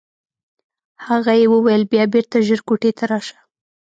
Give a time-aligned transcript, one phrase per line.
[1.07, 3.37] هغه یې وویل بیا بېرته ژر کوټې ته راشه.